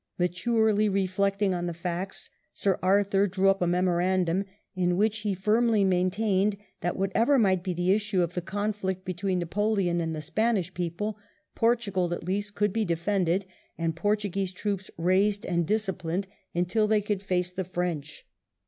[0.17, 5.83] Maturely reflecting on the facts, Sir Arthur drew up a memorandum, in which he firmly
[5.83, 10.73] maintained that whatever might be the issue of the conflict between Napoleon and the Spanish
[10.73, 11.19] people,
[11.53, 13.45] Portugal at least could be defended,
[13.77, 16.25] and Portuguese troops raised and disciplined
[16.55, 18.25] until they could face the French.